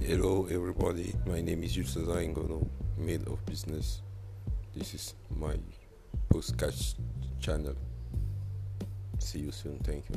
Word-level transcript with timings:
Hello, 0.00 0.46
everybody. 0.48 1.12
My 1.26 1.40
name 1.40 1.64
is 1.64 1.76
Yusuf 1.76 2.04
Ngono, 2.06 2.66
Made 2.96 3.26
of 3.26 3.44
Business. 3.44 4.00
This 4.74 4.94
is 4.94 5.14
my 5.36 5.56
postcast 6.32 6.94
channel. 7.40 7.74
See 9.18 9.40
you 9.40 9.50
soon. 9.50 9.78
Thank 9.80 10.04
you. 10.08 10.16